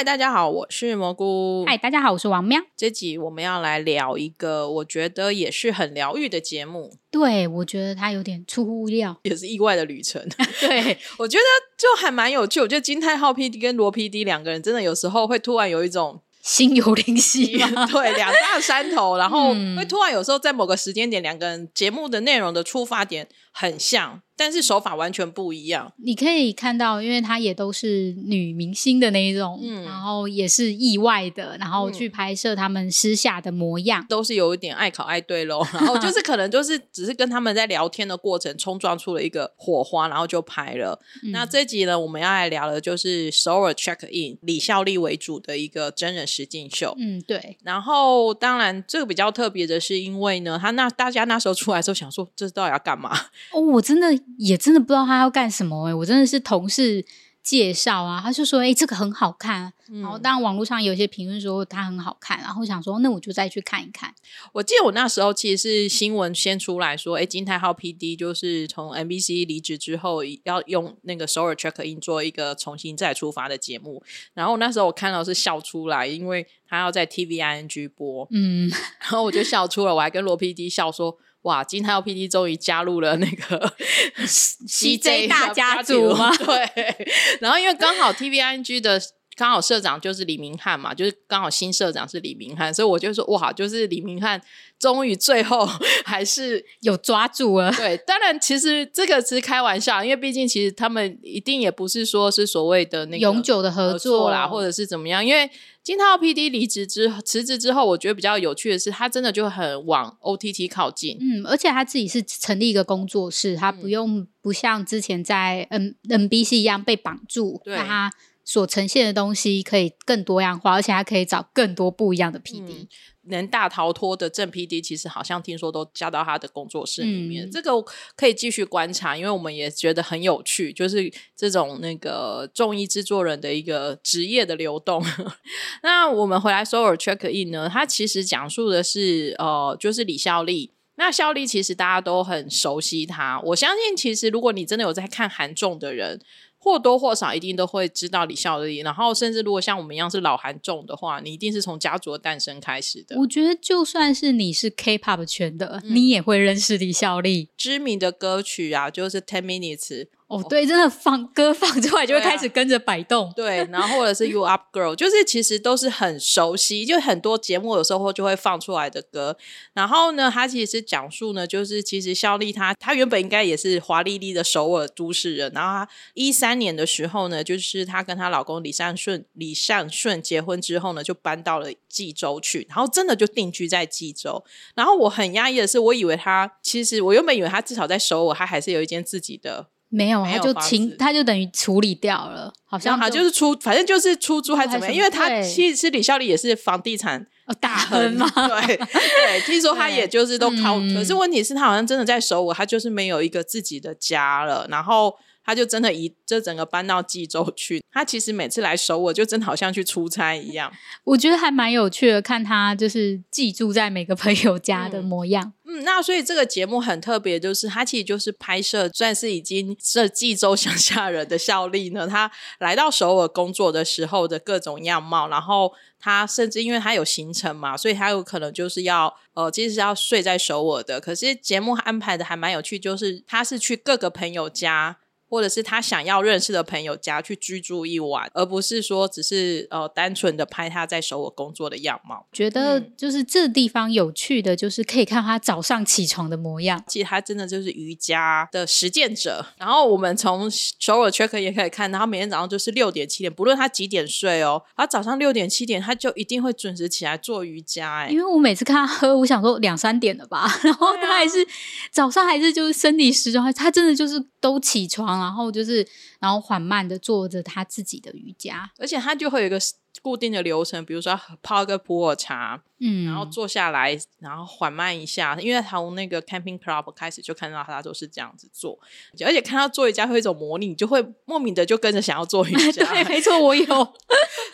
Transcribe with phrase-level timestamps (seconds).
[0.00, 1.62] 嗨，大家好，我是蘑菇。
[1.66, 2.58] 嗨，大家好，我是王喵。
[2.74, 9.14] 这集我们要来聊一个我觉得也是很疗愈的节目，对，我觉得它有点出乎意料。
[9.24, 10.26] 也是意外的旅程。
[10.58, 11.44] 对， 我觉得
[11.76, 12.62] 就还蛮有趣。
[12.62, 17.84] 我觉得金泰浩 PD 跟罗 PD 两个人真的有时候会突然有一种心有灵犀吗？
[17.86, 25.92] 对两大山头，然后嗯会突然有时候在某个时间点，两个人节目的内容的出发点很像，但是手法完全不一样。
[25.98, 34.06] 你可以看到，因为她也都是女明星的那一种，嗯然后也是意外的，然后嗯去拍摄他们私下的模样。
[34.08, 40.98] 都是有一点爱考爱对喽，然后就是 可能就是只是跟他们在聊天的过程冲撞出了一个火花，然后就拍了。
[41.24, 46.94] 嗯那这集呢，我们要来聊的就是首尔 check in 李孝利为主的一个真人实境秀。
[46.98, 53.10] 嗯，对，然后，当然这个比较特别的是，因为呢，他那大家那时候出来的时候想说，这到底要干嘛？
[53.52, 54.08] 哦，我真的
[54.38, 57.04] 也真的不知道他要干什么哎、我真的是同事
[57.42, 64.14] 介绍啊，他就说哎、这个很好看，然后当然网络上有一些评论说它很好看，然后想说那我就再去看一看。
[64.52, 74.02] 我记得我那时候其实是新闻先出来说，哎，金泰浩 PD 就是从 NBC 离职之后，要用那个首尔 check in 做一个重新再出发的节目。
[74.34, 81.16] 然后那时候我看到是笑出来，因为他要在 TVING 播，嗯，然后我就笑出了，我还跟罗 PD 笑说。
[81.42, 83.72] 哇，金泰浩 PD 终于加入了那个
[84.68, 87.08] CJ 大家族吗 对，
[87.40, 89.00] 然后因为刚好 TVING 的
[89.36, 94.38] 刚好社长就是李明翰嘛，就是刚好新社长是李明翰，所以我就说哇，就是李明翰
[94.78, 95.66] 终于最后
[96.04, 97.72] 还是有抓住了。
[97.72, 97.96] 对。
[98.06, 105.24] 当然，其实这个是开玩笑，因为毕竟其实他们一定也不是说是所谓的那个永久的合合作啦，或者是怎么样。
[105.24, 105.50] 因为
[105.82, 111.16] 金涛 PD 离职之辞职之后，我觉得比较有趣的是，他真的就很往 OTT 靠近。
[111.20, 118.12] 嗯，而且他自己是成立一个工作室，他嗯不用不像之前在 N NBC 一样被绑住，对那他
[118.44, 122.62] 所呈现的东西可以更多样化，而且他可以找更多不一样的 PD。
[122.62, 122.88] 嗯
[123.30, 127.46] 能大逃脱的正 PD，其实好像听说都加到他的工作室里面。
[127.46, 127.72] 嗯这个
[128.14, 135.02] 可以继续观察，因为我们也觉得很有趣，就是这种那个综艺制作人的一个职业的流动。
[135.82, 140.72] 那我们回来首尔 check in 呢，它其实讲述的是呃，就是李孝利。
[140.96, 146.20] 那孝利其实大家都很熟悉他，我相信其实如果你真的有在看韩综的人，
[146.60, 148.78] 或多或少一定都会知道李孝利。
[148.78, 153.18] 然后甚至如果像我们一样是老韩众的话，你一定是从家族的诞生开始的。
[153.18, 157.48] 我觉得就算是你是 K-pop 圈的，嗯你也会认识李孝利。
[157.56, 163.32] 知名的歌曲啊，就是 Ten Minutes，哦，对，真的放歌放出来就会开始跟着摆动。
[163.34, 169.36] 对，然后或者是 You Up Girl，就是其实都是很熟悉，就很多节目有时候就会放出来的歌。
[169.74, 184.44] 然后呢，它其实是讲述呢，就是其实肖丽她她原本应该也是华丽丽的首尔都市人，然后她一三年的时候呢，就是她跟她老公李善顺李善顺结婚之后呢，就搬到了济州去，然后真的就定居在济州。
[184.76, 198.30] 然后我很压抑的是，我以为她其实我原本以为她至少在首尔，她还是有一间自己的没有，他就清他就等于处理掉了，好像像他就是出，反正就是出租还是怎么样，因为他其实李孝利也是房地产哦大亨嘛。
[198.30, 205.14] 对 对，听说他也就是都靠，嗯可是问题是，他好像真的在首尔，他就是没有一个自己的家了，然后
[205.50, 207.82] 他就真的移这整个搬到济州去。
[207.90, 210.72] 他其实每次来首尔，就真的好像去出差一样。
[211.02, 215.52] 我觉得还蛮有趣的，看他就是寄住在每个朋友家的模样。
[215.64, 222.06] 嗯，那所以这个节目很特别，就是他其实就是拍摄，算是已经这济州乡下人的效力呢。
[222.06, 222.30] 他
[222.60, 231.00] 来到首尔工作的时候的各种样貌，然后他甚至因为他有行程嘛，所以他有可能就是要呃，其实是要睡在首尔的。
[231.00, 234.98] 可是节目安排的还蛮有趣，就是他是去各个朋友家。
[235.30, 242.26] 或者是他想要认识的朋友家去居住一晚，而不是说只是呃单纯的拍他在首尔工作的样貌。
[242.32, 246.82] 觉得嗯就是这地方有趣的，就是可以看他早上起床的模样。
[246.88, 249.46] 其实他真的就是瑜伽的实践者。
[249.56, 258.00] 然后我们从首尔 check 也可以看到，他每天早上就是六点七点，不论他几点睡哦，他早上六点七点他就一定会准时起来做瑜伽。
[258.00, 261.46] 哎因，为我每次看他喝，我想说两三点了吧， 然后他还是、
[261.92, 265.86] 早上还是就是生理时钟，他真的就是都起床，然后就是
[266.18, 268.70] 然后缓慢的做着他自己的瑜伽。
[268.78, 269.58] 而且他就会有一个
[270.02, 278.78] 固定的流程，比如说泡一个普洱茶，嗯，然后坐下来，然后缓慢一下，因为从那个 camping club 开始就看到他都是这样子做，
[279.24, 282.86] 而且看到做瑜伽会有一种魔力，你就会莫名的就跟着想要做瑜伽。
[282.94, 283.64] 对，没错，我有。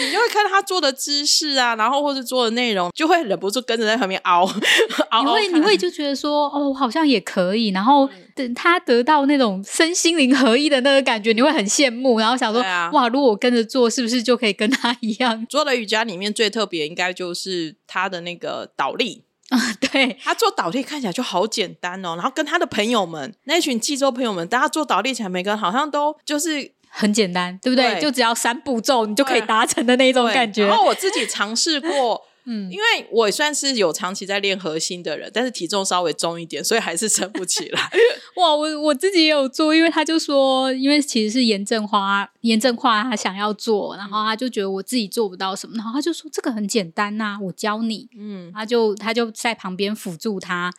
[0.00, 4.48] 你就会看他做的姿势啊，然后或者做的内容，就会忍不住跟着在旁边凹
[5.10, 5.22] 凹。
[5.22, 7.68] 你会你会就觉得说，哦，好像也可以。
[7.68, 12.62] 然后等他得到那种身心灵合一的那个感觉，你会很羡慕，然后想说，
[12.92, 15.46] 哇，如果我跟着做，是不是就可以跟他一样？
[15.48, 19.24] 做的瑜伽里面最特别，应该就是他的那个倒立。
[19.48, 27.98] 啊，对他做倒立看起来就好简单哦，然后跟他的朋友们那群济州朋友们，大家做倒立起来，每个人好像都就是很简单，对不对？
[28.00, 30.66] 就只要三步骤，你就可以达成的那种感觉。
[30.66, 32.22] 然后我自己尝试过。
[32.44, 37.80] 嗯，因为我算是有长期在练核心的人，但是体重稍微重一点，所以还是撑不起来。
[38.34, 48.08] 哇，我我自己也有做，因为他就说，因为其实是严正花，严正花他想要做，然后他就觉得我自己做不到什么，然后他就说这个很简单呐，我教你。
[48.18, 50.72] 嗯，他就他就在旁边辅助他。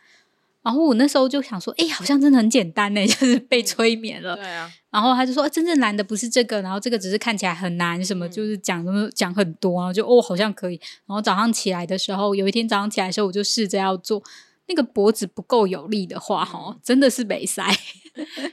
[0.64, 4.36] 然后我那时候就想说，哎，好像真的很简单呢， 就是被催眠了。
[4.36, 4.72] 对啊。
[4.90, 10.80] 然后他就说，真正难的不是这个，然后这个只是看起来很难，什么就是讲什么讲很多啊，就哦好像可以。
[11.06, 14.24] 然后早上起来的时候，有一天早上起来的时候，我就试着要做。
[14.74, 17.64] 那个脖子不够有力的话，哈，真的是没塞。
[18.16, 18.52] 因为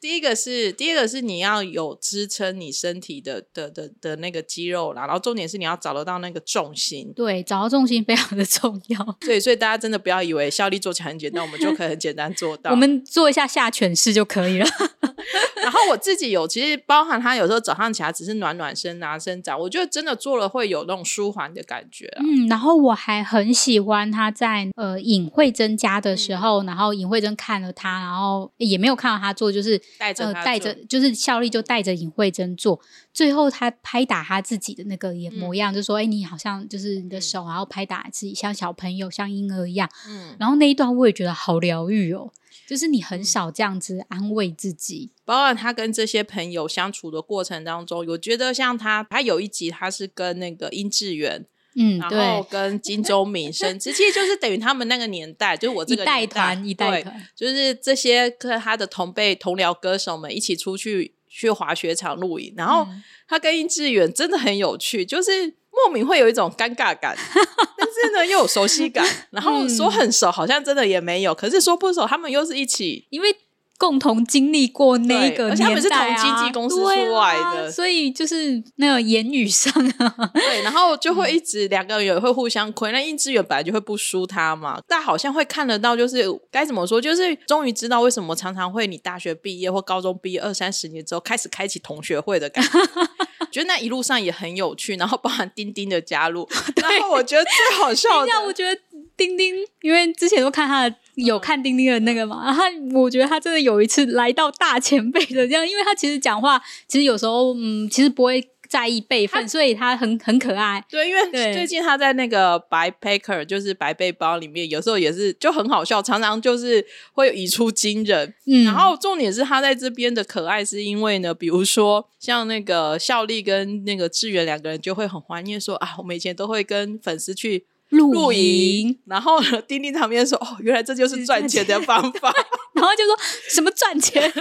[0.00, 7.12] 第一个是，第一个是你要有支撑你身体的的的的那个肌肉啦，然后重点是你要找得到那个重心。
[7.14, 9.16] 对，找到重心非常的重要。
[9.20, 12.70] 对，所以大家真的不要以为效力做起来很简单，我们就可以很简单做到。
[12.70, 14.66] 我们做一下下犬式就可以了。
[15.62, 22.06] 然后我自己有，其实包含他有时候早上起来只是暖暖身啊、伸展，我觉得真的做了会有那种舒缓的感觉。
[22.18, 32.80] 嗯，然后我还很喜欢他在呃尹慧珍家的时候，然后尹慧珍看了他，然后也没有看到他做，就是带着带着，就是效力就带着尹慧珍做，
[33.12, 42.32] 最后他拍打他自己的那个模样，就说：“哎，你好像就是你的手，然后拍打自己，像小朋友，像婴儿一样。”嗯，然后那一段我也觉得好疗愈哦。
[42.68, 62.86] 就是你很少这样子安慰自己，包括他跟这些朋友相处的过程当中，我觉得像他，他有一集他是跟那个殷志源，嗯，然后跟金钟敏生， 其实就是等于他们那个年代，就是我这个代团一代团，就是这些跟他的同辈同僚歌手们一起出去去滑雪场露营，然后
[63.26, 65.54] 他跟殷志远真的很有趣，就是。
[65.72, 67.16] 莫名会有一种尴尬感，
[67.78, 73.34] 但是呢又有熟悉感，然后说很熟，好像真的也没有，可是说不熟，他们又是一起，因为。
[73.80, 76.84] 共同经历过那个年代啊，经纪公司出
[77.14, 82.92] 来的，所以就是那个言语上啊，对，然后就会一直两个人也会互相亏。
[82.92, 92.78] 那应志远本来就会不输他嘛，但好像会看得到，就是该怎么说，就是终于知道为什么常常会你大学毕业或高中毕业二三十年之后开始开启同学会的感觉，
[93.50, 96.46] 觉得那一路上也很有趣， 然后包含丁丁的加入，
[96.76, 98.78] 然后我觉得最好笑的，我觉得
[99.16, 100.94] 丁丁，因为之前都看他的。
[101.14, 102.44] 有看丁丁的那个嘛？
[102.46, 102.64] 然后
[103.00, 110.84] 我觉得他真的有一次来到大前辈的这样，因为他其实讲话，其实有时候嗯，其实不会在意辈分，所以他很很可爱。
[110.88, 118.32] 对，因为最近他在那个白 packer，就是白背包里面，有时候也是就很好笑，常常就是会语出惊人。
[118.46, 127.64] 嗯，然后重点是他在这边的可爱，是因为呢，比如说像那个孝利跟那个志远两个人就会很怀念说啊，我们以前都会跟粉丝去。
[127.90, 132.32] 露营，然后丁丁旁边说：“哦，原来这就是赚钱的方法。
[132.74, 133.16] ”然后就说
[133.48, 134.32] 什么赚钱，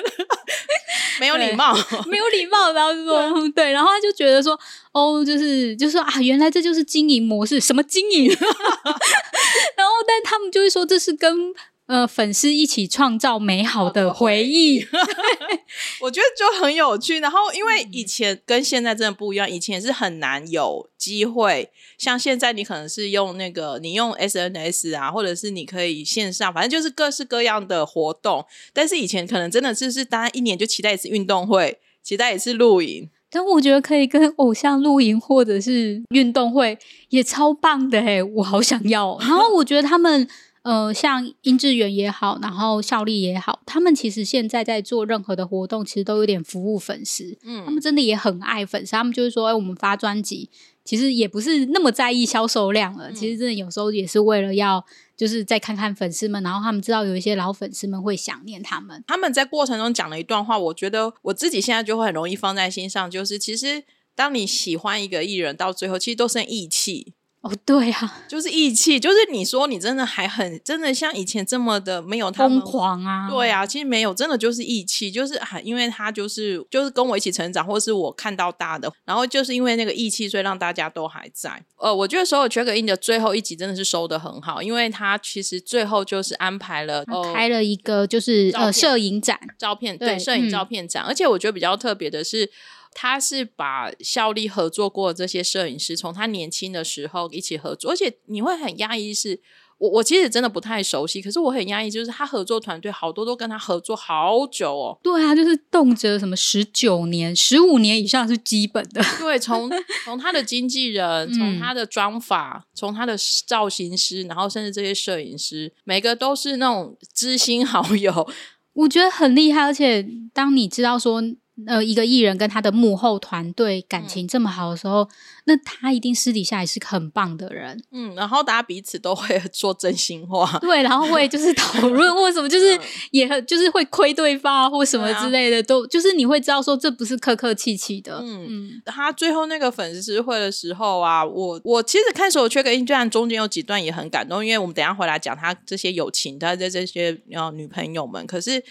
[1.19, 1.75] 没有礼貌，
[2.07, 2.71] 没有礼貌。
[2.71, 4.57] 然后就说对，然后他就觉得说
[4.93, 8.29] ：“哦，就是就说啊，原来这就是经营模式，什么经营？”
[9.75, 11.53] 然后，但他们就会说这是跟。
[11.89, 14.85] 呃，粉丝一起创造美好的回忆，
[16.01, 17.19] 我觉得就很有趣。
[17.19, 28.45] 然后，因为以前跟现在真的不一样，以前是很难有机会，像现在你可能是用那个，你用 SNS 啊，或者是你可以线上，反正就是各式各样的活动。
[28.71, 33.09] 但是以前可能真的就是大家一年就期待一次运动会，期待一次露营。
[33.31, 36.77] 但我觉得可以跟偶像露营或者是运动会
[37.09, 39.17] 也超棒的哎，我好想要。
[39.21, 40.29] 然后我觉得他们。
[40.61, 47.37] 呃，像殷志源也好，然后效力也好，他们其实现在在做任何的活动，其实都有点服务粉丝。
[47.43, 50.49] 嗯，他们真的也很爱粉丝，他们就是说，哎，我们发专辑，
[50.83, 53.11] 其实也不是那么在意销售量了。
[53.13, 54.85] 其实真的有时候也是为了要，
[55.15, 59.01] 就是再看看粉丝们，然后他们知道有一些老粉丝们会想念他们。
[59.07, 67.13] 他们在过程中讲了一段话，我觉得我自己现在就会很容易放在心上，就是其实当你喜欢一个艺人，到最后其实都是义气。
[67.41, 73.29] 哦，对啊，就是义气，就是你说你真的还很真的像以前这么的没有疯狂啊？
[73.29, 81.63] 对啊，其实没有，真的就是义气，就是啊，因为他就是就是跟我一起成长，或是我看到大的，然后就是因为那个义气，所以让大家都还在。
[81.77, 92.51] 呃，我觉得所有 check in 的最后一集真的是收的很好，因为他其实最后就是安排了开了一个就是呃摄影展，照片对摄影照片展，而且我觉得比较特别的是。
[92.93, 99.41] 他是把效力合作过这些摄影师，从他年轻的时候一起合作，而且你会很压抑是。
[99.77, 104.99] 我我其实真的不太熟悉，可是我很压抑，就是他合作团队好多都跟他合作好久哦。
[105.01, 109.01] 对啊，就是动辄什么十九年、十五年以上是基本的。
[109.17, 109.71] 对，从
[110.03, 113.15] 从他的经纪人， 从他的妆法，从他的
[113.47, 118.29] 造型师，然后甚至这些摄影师，每个都是那种知心好友，
[118.73, 119.61] 我觉得很厉害。
[119.63, 121.23] 而且当你知道说。
[121.67, 125.07] 呃，一个艺人跟他的幕后团队感情这么好的时候，
[125.45, 127.83] 那他一定私底下也是个很棒的人。
[127.91, 132.79] 嗯，然后大家彼此都会 说真心话，对，然后会就是 讨论为什么，就是
[133.11, 138.19] 也很就是会亏对方或什么之类的，都就是你会知道说这不是客客气气的。
[138.23, 148.63] 嗯嗯，他最后那个粉丝会的时候啊，我我其实看时候缺个印象，中间有几段也很感动，因为我们等下回来讲他这些友情的这这些呃女朋友们，可是。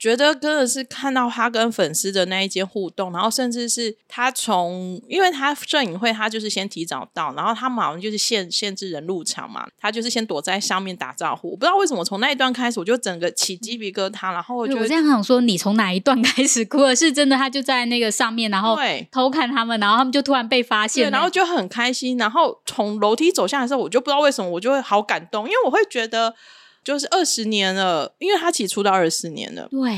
[0.00, 11.50] 觉得真的是看到他跟粉丝的那一间互动，然后甚至是他从，因为他摄影会他就是先提早到，然后他马上就是限限制人入场嘛，他就是先躲在上面打招呼。
[11.50, 16.94] 我不知道为什么从那一段开始，我就整个起鸡皮疙瘩，然后我我这样想说，你从哪一段开始哭？
[16.94, 18.78] 是真的，他就在那个上面，然后
[19.12, 26.34] 偷看他们，然后他们就突然被发现，然后就很开心，然后从楼梯走下来的时候，我就不知道为什么，我就会好感动，因为我会觉得。
[26.82, 29.68] 就是二十年了，因为他起出道二十四年了。
[29.70, 29.96] 对，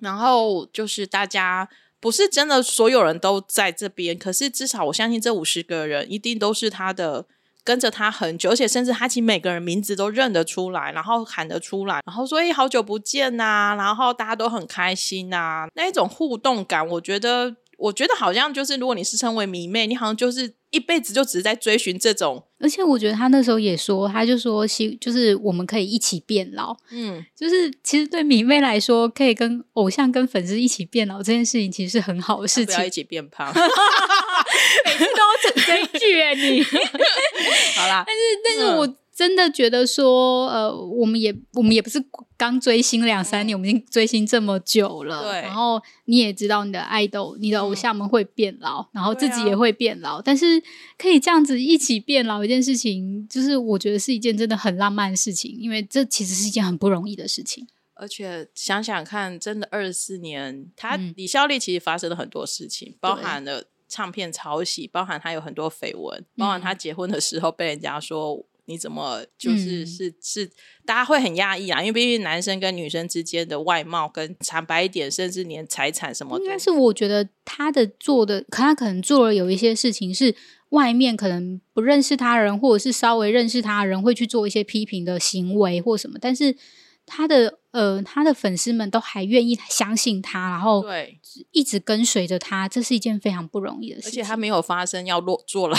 [0.00, 1.68] 然后就是大家
[2.00, 7.26] 不是真的所有人都在这边，可是至少我相信这五十个人一定都是他的，
[7.62, 17.56] 跟着他很久，而且甚至他其实每个人名字都认得出来，然后喊得出来，然后说“哎，好久不见呐”，然后大家都很开心呐，那一种互动感，我觉得。
[17.76, 22.44] 我觉得好像就是，如果你是称为迷妹，你好像就是一辈子就只是在追寻这种。
[22.58, 26.76] 而且我觉得他那时候也说，他就说，希就是我们可以一起变老。
[26.90, 32.74] 嗯，就是其实对迷妹来说，可以跟偶像、跟粉丝一起变老这件事情，其实是很好的事情。
[32.74, 36.62] 不要一起变胖， 每次都要整这一句哎，你
[37.76, 38.04] 好啦。
[38.08, 38.96] 但是，但是我。
[39.14, 42.04] 真的觉得说，呃，我们也我们也不是
[42.36, 45.22] 刚追星两三年，我们已经追星这么久了。
[45.22, 45.42] 对。
[45.42, 50.20] 然后你也知道，你的爱豆、你的偶像们会变老，然后自己也会变老。
[50.20, 50.60] 但是
[50.98, 57.68] 可以这样子一起变老，一件事情，就是我觉得是一件真的很浪漫的事情，因为这其实是一件很不容易的事情。
[57.94, 68.44] 而且想想看，真的二十四年，他李孝利其实发生了很多事情，包含了唱片抄袭，包含他有很多绯闻，包含他结婚的时候被人家说。
[68.66, 70.50] 你怎么就是是是，
[70.86, 71.80] 大家会很压抑啊？
[71.80, 80.34] 因为毕竟男生跟女生之间的外貌跟惨白一点，甚至连财产什么，应该是我觉得他的做的，他可能做了有一些事情是
[80.70, 86.56] 外面可能不认识他人，或者是稍微认识他人会去做一些批评的行为或什么，但是
[87.06, 87.58] 他的。
[87.74, 91.18] 呃，他的粉丝们都还愿意相信他，然后对
[91.50, 94.06] 一直跟随着他，这是一件非常不容易的事。
[94.06, 95.76] 而且他没有发生要落坐牢、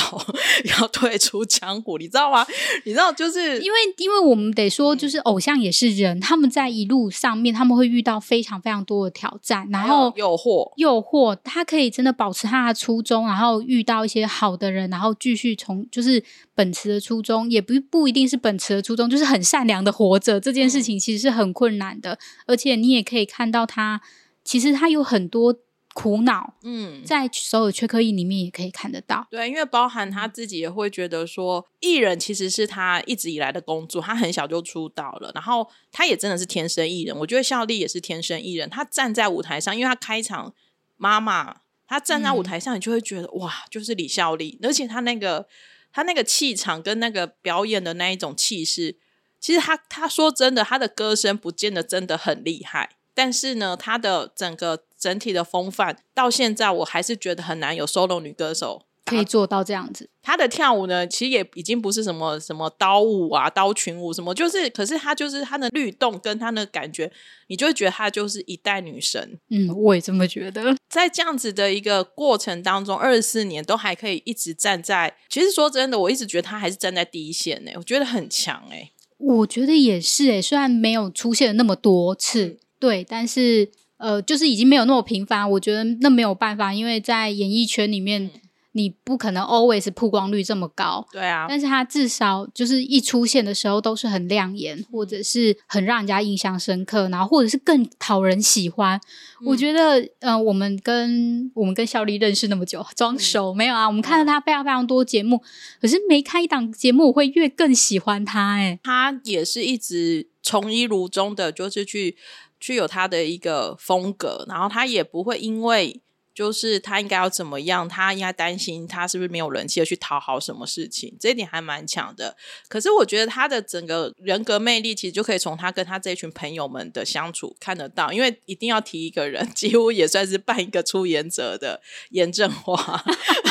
[0.79, 2.45] 要退出江湖，你知道吗？
[2.83, 16.21] 你知道，就是因为因为我们得说，就是偶像也是人，他们在一路上面他们会遇到非常非常多的挑战，然后诱惑诱惑，他可以真的保持他的初衷，然后遇到一些好的人，然后继续从就是
[16.53, 20.39] 本持的初衷，也不不一定是本持的初衷，就是很善良的活着。
[20.39, 21.85] 这件事情其实是很困难。
[21.85, 24.01] 难的，而且你也可以看到他，
[24.43, 25.55] 其实他有很多
[25.95, 26.53] 苦恼。
[26.63, 29.25] 嗯，在所有缺刻意里面也可以看得到。
[29.31, 34.01] 对，因为包含他自己也会觉得说，艺人其实是他一直以来的工作。
[34.01, 37.17] 他很小就出道了，然后他也真的是天生艺人。
[37.19, 38.69] 我觉得孝利也是天生艺人。
[38.69, 40.53] 他站在舞台上，因为他开场
[40.97, 45.47] 妈妈，他站在舞台上，你就会觉得哇，就是李孝利，而且他那个
[45.93, 48.97] 他那个气场跟那个表演的那一种气势。
[49.39, 58.81] 其实他他说真的，他的歌声不见得真的很厉害，但是呢，他的整个整体的风范到现在，我还是觉得很难有 solo 女歌手。
[59.05, 67.11] 可以做到这样子，她的跳舞呢，其实也已经不是什么什么刀舞啊、刀群舞什么，就是，可是她就是她的律动跟她的感觉，
[67.45, 69.39] 你就会觉得她就是一代女神。
[69.51, 70.75] 嗯，我也这么觉得。
[70.89, 78.89] 在这样子的一个过程当中，二十四年都还可以一直站在，其实说真的，我一直觉得她还是站在第一线呢，我觉得很强哎。
[79.17, 85.49] 我觉得也是诶，虽然没有出现那么多次，对，但是呃，就是已经没有那么频繁。
[85.51, 88.31] 我觉得那没有办法，因为在演艺圈里面。
[88.77, 98.99] 你不可能 always 曝光率这么高，对啊，但是他至少就是一出现的时候都是很亮眼，或者是很让人家印象深刻，然后或者是更讨人喜欢。
[99.45, 103.87] 我觉得，呃，我们跟我们跟孝利认识那么久，装熟没有啊？
[103.87, 105.41] 我们看了他非常非常多节目，
[105.79, 108.55] 可是每开一档节目，我会越更喜欢他。
[108.55, 112.17] 哎，他也是一直从一如中的，就是去
[112.65, 116.01] 具有他的一个风格，然后他也不会因为。
[116.35, 122.35] 就是他应该要怎么样，他应该担心他是不是没有人气而去讨好什么事情，这一点还蛮强的。
[122.67, 128.11] 可是我觉得他的整个人格魅力，其实就可以从他跟他这群朋友们的相处看得到。
[128.11, 133.01] 因为一定要提一个人，几乎也算是扮一个出演者的严正华。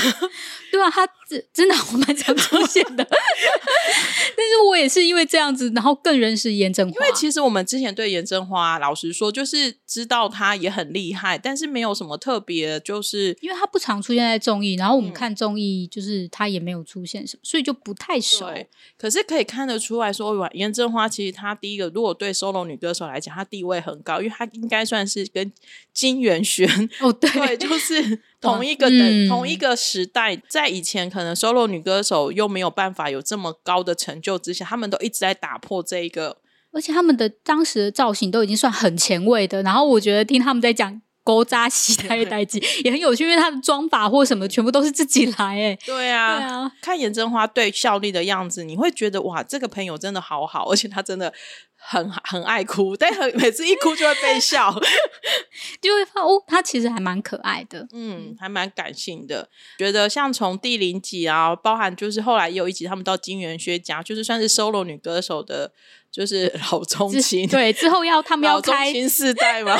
[0.70, 3.02] 对啊，他真真的我蛮常出现的。
[4.36, 6.94] 但是我也是因为这样子，然后更认识严正华。
[6.94, 18.44] 因为其实我们之前对严正华，老实说，就是知道他也很厉害，但是没有什么特别，就是因为他不常出现在综艺，然后我们看综艺，就是他也没有出现什么，所以就不太熟。
[18.96, 25.52] 可是可以看得出来说，严正花其实她第一个，如果对 solo 女歌手来讲，她地位很高，因为她应该算是跟
[25.92, 26.68] 金元萱
[27.00, 36.38] 哦，对，就是同一个的同一个时代，在以前可能 solo 女歌手又没有办法有这么高的成就之下，他们都一直在打破这一个，
[36.72, 39.62] 而且他们的当时的造型都已经算很前卫的。
[39.62, 41.00] 然后我觉得听他们在讲。
[41.24, 46.72] 勾扎西台代机也很有趣，因为他的妆法或什么全部都是自己来，哎，对啊，对啊。
[46.82, 51.32] 看颜真花对效力的样子，你会觉得哇，这个朋友真的好好，而且他真的
[51.86, 54.72] 很 很爱哭，但很 每次一哭就会被笑，
[55.80, 59.48] 就会发哦，他其实还蛮可爱的，嗯，还蛮感性的。
[59.78, 65.72] 觉得像从第零集啊，包含就是后来也有一集，他们到金元薛家，就是算是 solo 女歌手的。
[66.14, 69.76] 就是老中青，对，之后要他们要开新世代吗？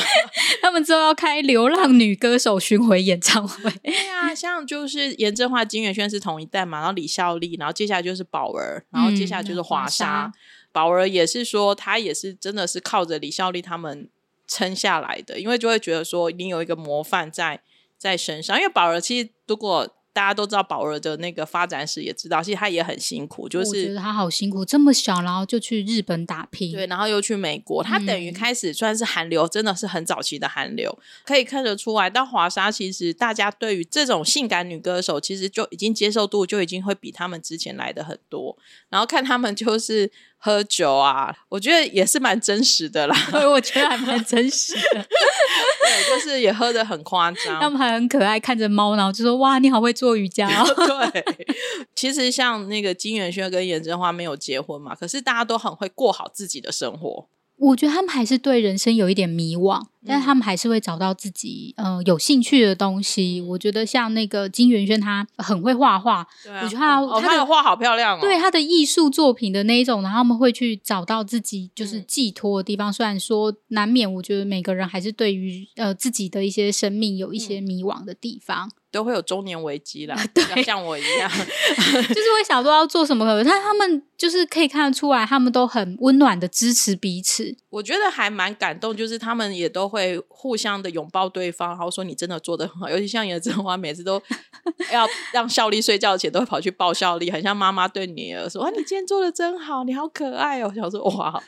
[0.61, 3.70] 他们之后要开流浪女歌手巡回演唱会。
[3.84, 10.32] 对啊，像就是严正化、金元轩是同一代嘛，然后李孝利，然后接下来就是宝儿，然后接下来就是华莎。
[10.74, 14.10] 宝儿也是说，他也是真的是靠着李孝利他们
[14.46, 17.62] 撑下来的，因为就会觉得说，你有一个模范在
[17.96, 18.58] 在身上。
[18.58, 19.88] 因为宝儿其实如果。
[20.14, 32.09] 大家都知道宝儿的那个发展史，也知道其实他也很辛苦，就是我觉得他好辛苦，这么小然后就去日本打拼，对，然后又去美国，他等于开始算是韩流，真的是很早期的韩流，可以看得出来。
[32.09, 38.56] 到华莎，其实大家对于这种性感女歌手，其实就已经接受度就已经会比他们之前来的很多。
[38.88, 45.04] 然后看他们就是喝酒啊，我觉得也是蛮真实的啦，对，我觉得还蛮真实的。
[45.84, 50.48] 对，就是也喝的很夸张，他们还很可爱，看着猫，然后就说：“哇，你好会做瑜伽。
[50.62, 51.46] ”哦对，
[51.94, 57.28] 其实像那个金元轩跟严真花没有结婚嘛，可是大家都很会过好自己的生活。
[57.56, 63.40] 我觉得他们还是对人生有一点迷惘，但是他们还是会找到自己呃有兴趣的东西。
[63.40, 68.20] 我觉得像那个金元轩，他很会画画，我觉得他他的画好漂亮哦。
[68.20, 72.92] 对他的艺术作品的那一种，然后他们会去找到自己就是寄托的地方。
[72.92, 78.70] 虽然说难免，我觉得每个人还是对于呃自己的一些生命有一些迷惘的地方。
[78.94, 83.24] 都会有中年危机啦， 对，像我一样， 就是会想说要做什么。
[83.44, 87.57] 但他们就是可以看得出来，他们都很温暖的支持彼此。
[87.70, 92.88] 我觉得还蛮感动，就是他们也都会互相的拥抱对方，然后说你真的做的很好。
[92.88, 94.22] 尤其像严正花，每次都
[94.92, 101.42] 要让效力睡觉前都会跑去抱效力，很像妈妈对女儿说：“哇，你今天做的真好，你好可爱哦。”想说哇。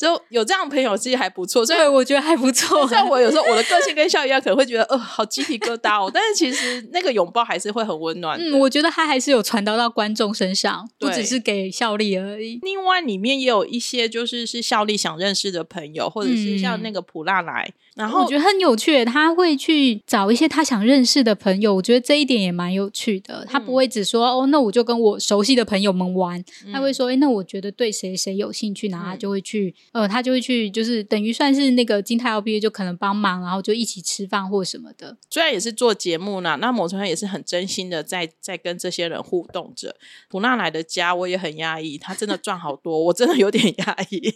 [0.00, 2.84] 就有这样朋友其实还不错，所以我觉得还不错。
[2.88, 6.10] 像我有时候我的个性跟笑一样，可能会觉得呃好 鸡皮疙瘩哦。
[6.12, 8.40] 但是其实那个拥抱还是会很温暖。
[8.40, 12.58] 嗯，我觉得他还是有传导到观众身上，不只是给效力而已。
[12.62, 17.70] 另外里面也有一些就是是效力想认识的朋友，或者是像那个普拉来。
[17.94, 23.44] 然后我觉得很有趣，他会去找一些他想认识的朋友，我觉得这一点也蛮有趣的。
[23.46, 35.16] 他不会只说哦，那我就跟我熟悉的朋友们玩，他会说，哎，那我觉得对谁谁有兴趣，然后他就会去，呃，他就会去，就是等于算是那个金泰 L P 就可能帮忙，然后就一起吃饭或什么的。
[35.30, 39.96] 虽然也是做节目呢，那某程度也是很真心的在在跟这些人互动着。
[40.28, 44.34] 普纳来的家我也很压抑，他真的赚好多，我真的有点压抑。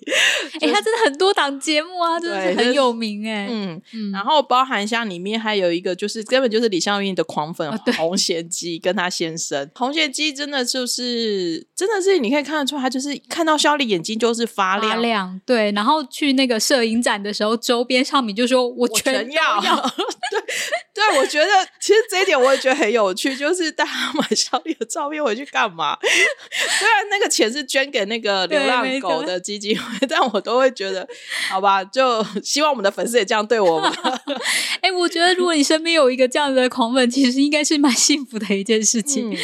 [0.60, 3.46] 哎，他真的很多档节目啊，真的是很有名哎。
[3.48, 15.70] 嗯嗯，然后包含像里面还有一个，就是根本就是李孝运的狂粉红贤基跟他先生，红贤基真的就是真的是你可以看得出，他就是看到肖丽眼睛就是发亮亮，对。
[15.72, 20.40] 然后去那个摄影展的时候，周边上面就说我全要， 对
[20.94, 21.46] 对，我觉得
[21.80, 25.98] 其实这一点我也觉得很有趣，就是大家买肖丽的照片回去干嘛？
[26.78, 31.06] 虽然那个钱是捐给那个流浪狗的基金会，但我都会觉得
[31.50, 33.44] 好吧，就希望我们的粉丝也这样。
[33.44, 33.92] 对我们？
[34.80, 39.36] 哎，我觉得如果你身边有一个这样的狂粉，其实应该是蛮幸福的一件事情。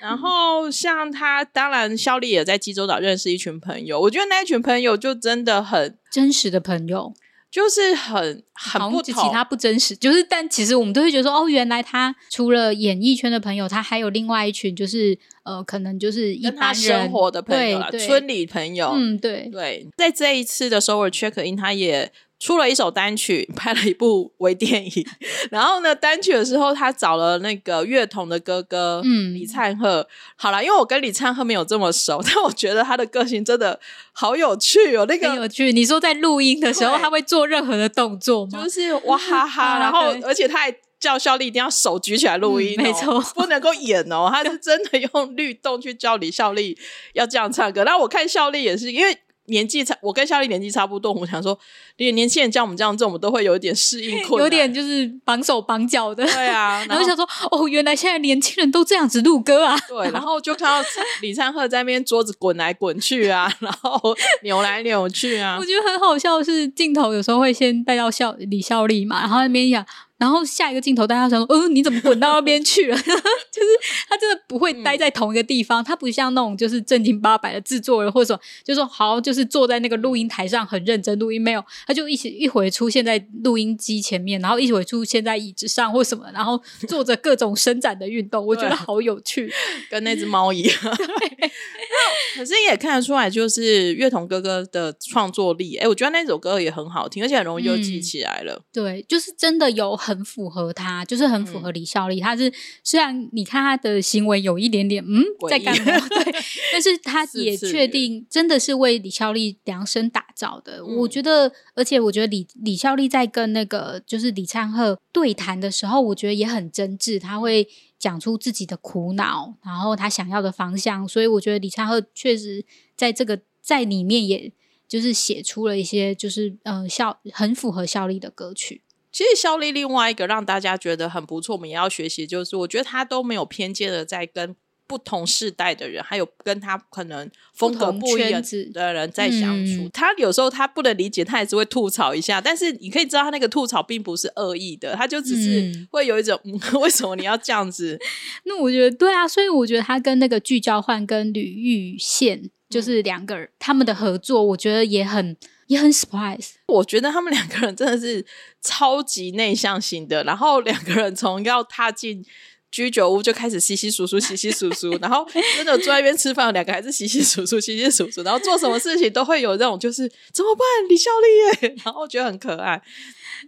[0.00, 7.12] 然后像他，当然肖丽也在济州岛认识一群朋友，我觉得那一群朋友就真的很真实的朋友。
[7.50, 9.96] 就是很很不同，其他不真实。
[9.96, 18.90] 就是，但其实我们都会觉得说，哦，原来他除了演艺圈的朋友，他还有另外一群，就是呃，可能就是一般生活的朋友，村里朋友。
[18.94, 19.88] 嗯，对对。
[19.96, 25.06] 在这一次的首尔 check in，他也出了一首单曲， 拍了一部微电影。
[25.50, 30.06] 然后呢，单曲的时候，他找了那个乐童的哥哥，嗯，李灿赫。
[30.36, 33.80] 好了，因为我跟李灿赫没有这么熟， 但我觉得他的个性真的
[34.12, 35.04] 好有趣哦。
[35.06, 38.62] 那个有趣，你说在录音的时候，他会做任何的动作吗？
[38.62, 44.30] 就是哇哈哈，然后而且他还叫效力一定要手举起来录音，没错，不能够演哦。
[44.32, 46.78] 他是真的用律动去教李孝利
[47.14, 47.82] 要这样唱歌。
[47.84, 49.18] 那我看效力也是因为。
[49.48, 51.12] 年纪差，我跟夏丽年纪差不多。
[51.12, 51.58] 我想说，
[51.96, 56.24] 连年轻人像我们这样做，我们都会有一点适应困难，有点就是绑手绑脚的。
[56.24, 59.76] 对啊， 然后想说，哦，原来现在年轻人都这样子录歌啊。
[59.88, 60.88] 对， 然后就看到
[61.22, 65.56] 李灿赫在那边桌子滚来滚去啊，然后扭来扭去啊。
[65.58, 69.84] 我觉得很好笑，是镜头有时候会先带到笑李孝利嘛，然后那边讲。
[70.18, 72.96] 然后下一个镜头，大家想说，呃，你怎么滚到那边去了？
[72.98, 73.68] 就是
[74.08, 89.52] 他真的不会待在同一个地方，他不像那种就是正经八百的制作人，或者说就说好，就是坐在那个录音台上很认真录音，没有，他就一起一会出现在录音机前面，然后一会出现在椅子上或什么，然后做着各种伸展的运动，我觉得好有趣，
[89.88, 90.76] 跟那只猫一样。
[92.34, 95.76] 可是也看得出来，就是乐童哥哥的创作力。
[95.76, 98.62] 哎，我觉得那首歌也很好听，而且很容易就记起来了。
[98.72, 99.98] 对，就是真的有。
[99.98, 102.20] 很符合他，就是很符合李孝利。
[102.20, 102.50] 他是
[102.84, 106.34] 虽然你看他的行为有一点点嗯在干嘛，对，
[106.72, 110.82] 但是他也确定真的是为李孝利量身打造的。
[110.84, 117.20] 我觉得，而且我觉得李李孝利在跟那个就是李灿赫对谈的时候，我觉得也很真挚。
[117.20, 121.06] 他会讲出自己的苦恼，然后他想要的方向。
[121.08, 122.64] 所以我觉得李昌赫确实
[122.96, 124.52] 在这个在里面，也
[124.86, 128.82] 就是写出了一些就是呃效很符合效力的歌曲。
[129.10, 134.54] 其实效力另外一个让大家觉得很不错，我们也要学习，就是我觉得他都没有偏见的在跟
[134.88, 139.88] 不同世代的人，还有跟他可能风格不一样的人在相处。
[139.90, 146.40] 他有时候他不能理解，他也是会吐槽一下，但是你可以知道他那个吐槽并不是恶意的，他就只是会有一种
[146.80, 147.98] 为什么你要这样子？
[148.44, 155.36] 那我觉得对啊，所以我觉得他跟那个聚焦换跟吕玉宪就是两个人他们的合作，我觉得也很。
[155.68, 158.24] 也很 surprise，我觉得他们两个人真的是
[158.62, 162.24] 超级内向型的，然后两个人从要踏进
[162.70, 165.26] 居酒屋就开始稀稀疏疏、稀稀疏疏，然后
[165.56, 170.66] 真的坐在一边吃饭，两个还是稀稀疏疏、稀稀疏疏，然后做什么事情都会有这种就是怎么办？
[170.88, 172.80] 李孝利耶， 然后觉得很可爱。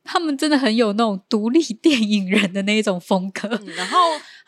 [0.04, 3.98] 他们真的很有那种独立电影人的那一种风格，然后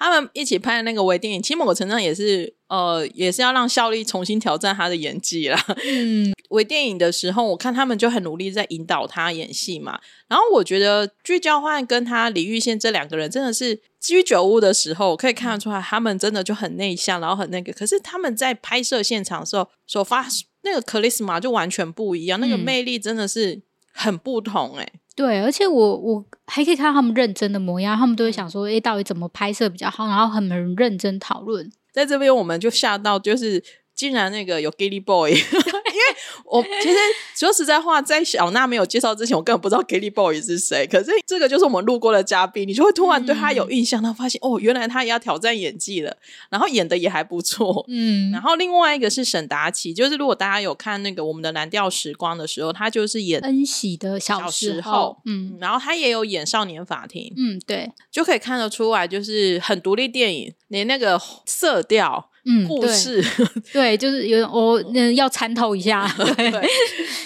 [0.02, 5.64] 他们一起拍的那个微电影，其实某个程度上也是呃，也是要让效力重新挑战他的演技啦。
[5.84, 10.00] 嗯， 微电影的时候，我看他们就很努力在引导他演戏嘛。
[10.28, 17.72] 然后我觉得聚焦换跟他李玉宪这两个人真的是居酒屋的时候，可以看得出来，他们真的就很内向，然后很那个。
[17.72, 20.26] 可是他们在拍摄现场的时候所发
[20.62, 23.60] 那个 charisma 就完全不一样，那个魅力真的是
[23.92, 24.88] 很不同哎。
[25.14, 31.70] 对，而且我我还可以看到他们认真的模样，他们都会想说，哎，到底怎么拍摄比较好，然后很认真讨论。
[31.92, 33.62] 在这边，我们就吓到，就是。
[33.94, 36.96] 竟然那个有 Gilly Boy， 因为我其实
[37.36, 40.86] 说实在话，在小娜没有介绍之前，我根本不知道 Gilly Boy 是谁。
[40.86, 46.16] 可是这个就是我们路过的嘉宾，你就会突然对他有印象，然后发现哦，原来他也要挑战演技了，
[46.50, 47.84] 然后演的也还不错。
[47.88, 62.30] 嗯，然后另外一个是沈达奇，就是如果大家有看那个我们的蓝调时光的时候，他就是演恩喜的小时候，嗯，然后他也有演少年法庭，嗯，对，就可以看得出来，就是很独立电影，连那个色调。
[62.44, 63.22] 嗯，故事
[63.72, 66.52] 对，就是有我嗯要参透一下， 对。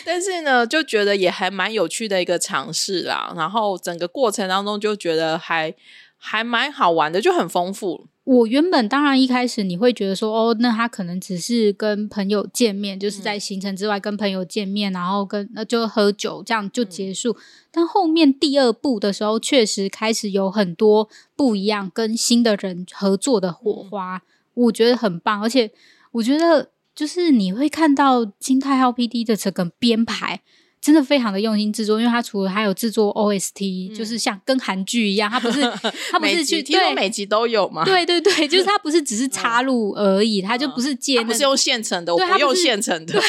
[0.05, 3.33] 但是呢，就觉得也还蛮有趣的一个尝试啦。
[3.35, 5.74] 然后整个过程当中就觉得还
[6.18, 8.09] 还蛮好玩的，就很丰富。
[8.24, 17.37] 我原本当然一开始你会觉得说，哦，那他可能只是跟朋友见面，就是在行程之外跟朋友见面，然后跟那就喝酒这样就结束。
[17.70, 24.22] 但后面第二步的时候，确实开始有很多不一样跟新的人合作的火花。
[24.57, 25.71] 我觉得很棒，而且
[26.12, 30.40] 我觉得就是你会看到金泰浩 P D 的这个编排，
[30.81, 35.61] 真的非常的用心制作，因为他除了还有制作 O S T，就是像跟韩剧一样，他不是
[36.11, 37.85] 他不是去对每集都有吗？
[37.85, 43.21] 对对对，就是他不是只是插入而已，他就不是接，不是用现成的，我不用现成的，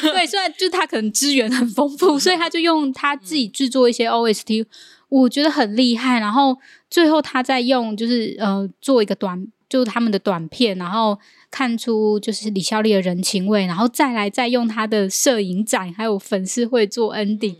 [0.00, 4.64] 对对，虽然就他可能资源很丰富，所以他就用他自己制作一些 O S T，
[5.08, 6.20] 我觉得很厉害。
[6.20, 6.56] 然后
[6.88, 9.48] 最后他再用就是呃做一个短。
[9.68, 11.18] 就是他们的短片，然后
[11.50, 17.56] 看出就是李孝利的人情味，然后再来再用他的摄影展还有粉丝会做 ending，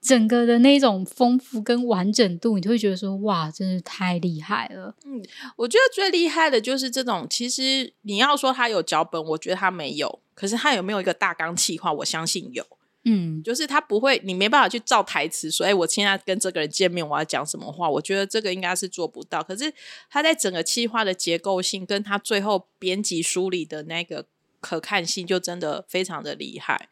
[0.00, 4.94] 整个的那种丰富跟完整度，你就会觉得说哇，真是太厉害了。
[5.04, 5.22] 嗯，
[5.56, 11.92] 我觉得最厉害的就是这种，其实你要说他有脚本，我觉得他没有，可是他有没有一个大纲计划？
[11.92, 12.64] 我相信有。
[13.04, 17.88] 嗯，就是他不会，你没办法去照台词说，哎，我现在跟这个人见面，我要讲什么话？
[17.88, 19.42] 我觉得这个应该是做不到。
[19.42, 19.72] 可是
[20.10, 24.26] 他在整个企划的结构性，跟他最后编辑梳理的那个
[24.60, 26.88] 可看性，就真的非常的厉害。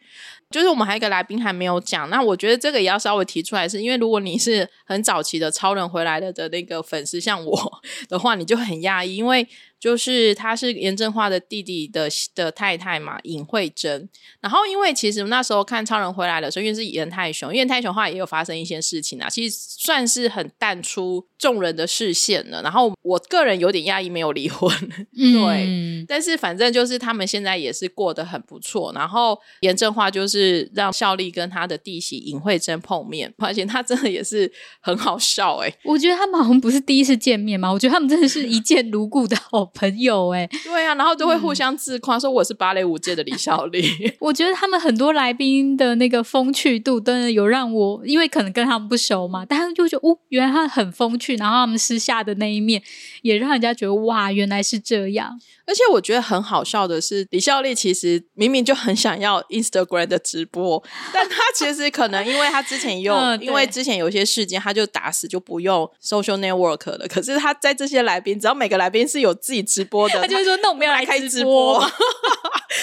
[0.51, 9.47] 就是我们还有一个来宾还没有讲，那我觉得这个也要稍微提出来，是因为如果你是很早期的超人回来了的那个粉丝，像我的话，你就很讶异，因为。
[9.79, 14.09] 就是他是严正化的弟弟的的太太嘛，尹慧珍。
[14.41, 22.63] 然后因为其实那时候看超人回来的时候，因为是严泰雄，因为泰雄话也有发生一些事情啊，其实算是很淡出众人的视线了。
[22.63, 24.75] 然后我个人有点压抑，没有离婚，
[25.15, 26.05] 对。
[26.09, 28.91] 但是反正就是他们现在也是过得很不错。
[28.95, 35.73] 然后严正化就是让孝利跟他的弟媳尹慧珍碰面，发现他真的也是很好笑哎。
[35.85, 39.67] 我觉得他们好像不是第一次见面嘛，我觉得他们真的是一见如故的好。
[39.77, 43.85] 朋友哎， 对啊，然后都会互相自夸，说我是芭蕾舞界的李孝利。
[44.21, 52.83] 我觉得他们很多来宾的那个风趣度，真的有让我，因为可能跟他们不熟嘛，但是就觉得哦，原来他很风趣，然后他们私下的那一面，
[53.23, 55.39] 也让人家觉得哇，原来是这样。
[55.67, 67.07] 而且我觉得很好笑的是，李孝利其实明明就很想要 Instagram 的直播，但他其实可能因为他之前用，因为之前有一些事件，他就打死就不用 social network 了。
[67.09, 71.81] 可是他在这些来宾，只要每个来宾是有自己直播的， 他就会说：“那我们要来开直播。”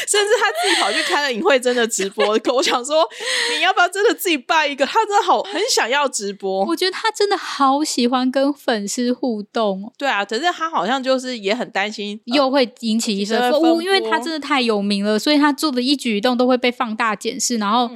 [0.07, 2.37] 甚至他自己跑去开了尹慧珍的直播。
[2.39, 3.07] 可我想说，
[3.55, 4.85] 你要不要真的自己办一个？
[4.85, 6.65] 他真的好很想要直播。
[6.65, 9.91] 我觉得他真的好喜欢跟粉丝互动。
[9.97, 12.63] 对啊，可是他好像就是也很担心，又会。
[12.79, 17.89] 引起一阵风，因为他真的太有名了，所以他做的一举一动都会被放大检视，然后。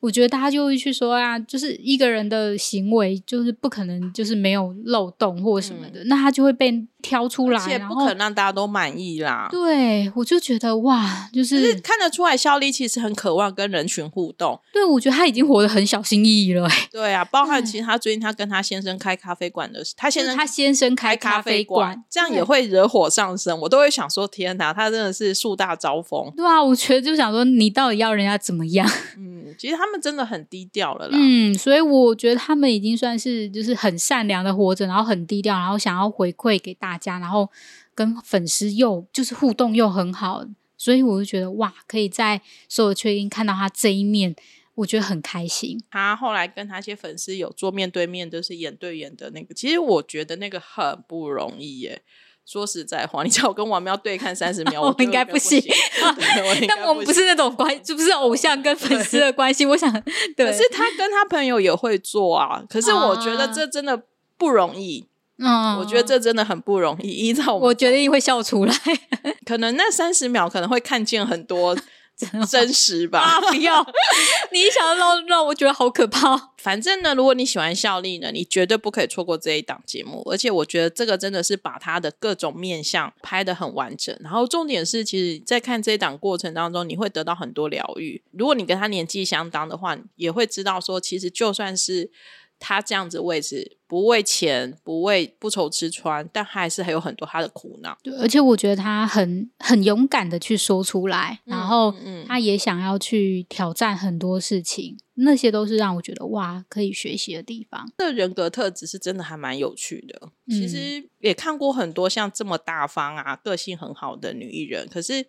[0.00, 9.48] 我觉得大家就会去说啊，就是一个人的行为就是不可能就是没有漏洞或什么的，那他就会被挑出来，且不可能让大家都满意啦。
[9.50, 14.60] 对，我就觉得哇，就是看得出来，肖丽其实很渴望跟人群互动。
[14.72, 16.68] 对，我觉得他已经活得很小心翼翼了。
[16.92, 23.58] 对啊，包含其实他最近他跟他先生开咖啡馆的，他先生他先生开咖啡馆，这样也会惹火上身。
[23.60, 26.30] 我都会想说，天哪，他真的是树大招风。
[26.36, 28.86] 对啊，我觉得就想说，你到底要人家怎么样？
[29.16, 29.78] 嗯，其实。
[29.78, 31.16] 他们真的很低调了啦。
[31.16, 37.50] 嗯，所以我觉得他们已经算是就是很善良的活着，然后很低调，然后想要回馈给大家，然后
[37.94, 40.42] 跟粉丝又就是互动又很好，
[40.76, 44.34] 所以我就觉得哇，可以在所有确定看到他这一面，
[44.76, 45.82] 我觉得很开心。
[45.90, 52.02] 他后来跟他些粉丝有做面对面，就是眼对眼的那个，其实我觉得那个很不容易耶。
[52.46, 55.62] 说实在话， 你叫我跟王喵对看三十秒， 我应该不行。
[56.66, 59.66] 但我们不是那种关，就不是偶像跟粉丝的关系。
[59.66, 62.64] 我想，可是他跟他朋友也会做啊。
[62.66, 64.02] 可是我觉得这真的
[64.38, 65.04] 不容易。
[65.38, 67.08] 嗯，我觉得这真的很不容易。
[67.08, 68.74] 依照我决定会笑出来，
[69.46, 71.76] 可能那三十秒可能会看见很多。
[72.50, 73.40] 真实吧？
[73.40, 73.80] 不要！
[74.50, 76.50] 你一想到让我觉得好可怕。
[76.58, 80.20] 反正呢，如果你喜欢效力呢，你绝对不可以错过这一档节目。
[80.28, 84.12] 而且我觉得这个真的是把他的各种面相拍的很完整。
[84.20, 88.20] 然后重点是，其实，在看这一档过程当中，你会得到很多疗愈。
[88.32, 92.10] 如果你跟他年纪相当的话，也会知道说，其实就算是。
[92.58, 97.96] 他这样子位置不为钱不为不愁吃穿，但还是还有很多他的苦恼。
[98.02, 101.94] 对，而且我觉得他很很勇敢的去说出来，然后
[102.26, 107.90] 他也想要去挑战很多事情，那些都是让我觉得哇，可以学习的地方。
[107.98, 110.30] 这人格特质是真的还蛮有趣的。
[110.48, 115.26] 其实也看过很多像这么大方啊、个性很好的女艺人，可是。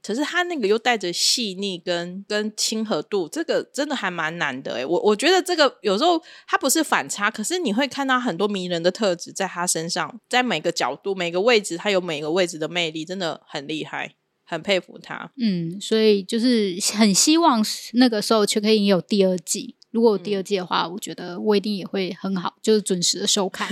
[0.00, 15.30] 可是他那个又带着细腻跟跟亲和度，这个真的还蛮难的诶我我觉得这个有时候他不是反差，可是你会看到很多迷人的特质在他身上，在每个角度、每个位置，他有每个位置的魅力，真的很厉害，很佩服他。
[15.36, 17.62] 嗯，所以就是很希望
[17.94, 19.74] 那个时候却可以有第二季。
[19.90, 23.68] 如果有第二季的话，我觉得我一定也会很好，就是准时的收看。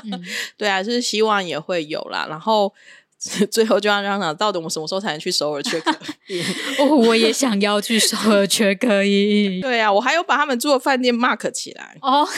[0.56, 2.26] 对啊，就是希望也会有啦。
[2.28, 2.72] 然后。
[3.50, 5.78] 最后就要让他到底我们什么时候才能去首尔缺？
[6.78, 9.60] 哦，我也想要去首尔缺可印。
[9.62, 12.28] 对啊，我还有把他们住的饭店 mark 起来哦。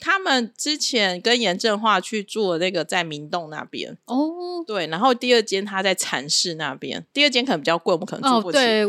[0.00, 4.62] 他们之前跟严正化去住的那个在明洞那边哦。
[4.66, 8.58] 对，然后第二间他在禅寺那边，第二间可能比较贵，我们可能住不起。
[8.58, 8.84] 对，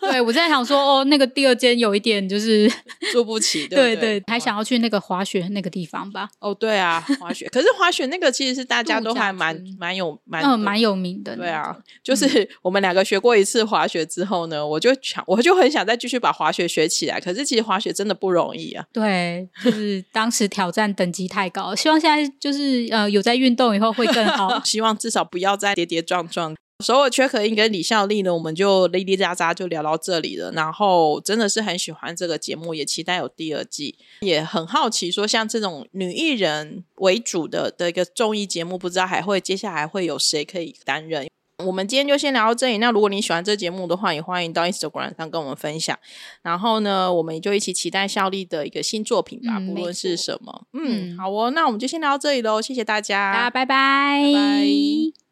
[0.00, 2.70] 对我在想说，哦，那个第二间有一点就是
[3.12, 6.30] 住不起，对对，还想要去那个滑雪那个地方吧？
[6.38, 7.48] 哦，对啊，滑雪。
[7.50, 10.43] 可是滑雪那个其实是大家都还蛮蛮有蛮。
[10.44, 11.34] 嗯，蛮有名的。
[11.36, 17.18] 对啊，就是我们两个学过一次滑雪之后呢，我就想，我就很想再继续把滑雪学起来。
[17.20, 18.84] 可是其实滑雪真的不容易啊。
[18.92, 24.62] 对，就 是当时挑战等级太高，希望现在就是呃有在运动以后会更好。
[24.64, 26.54] 希望至少不要再跌跌撞撞。
[26.82, 30.50] 首尔缺可英跟李孝利呢，我们就哩哩喳喳就聊到这里了。
[30.52, 41.26] 然后真的是很喜欢这个节目，也期待有第二季，也很好奇说像这种女艺人为主的的一个综艺节目，不知道还会接下来会有谁可以担任。
[41.64, 42.78] 我们今天就先聊到这里。
[42.78, 45.96] 那如果你喜欢这节目的话，也欢迎到 Instagram 上跟我们分享。
[46.42, 50.66] 然后呢，我们就一起期待效力的一个新作品吧，不论是什么。
[50.72, 55.23] 嗯，好哦，那我们就先聊到这里喽，谢谢大家，大家拜拜，拜。